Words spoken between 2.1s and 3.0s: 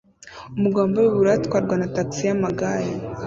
yamagare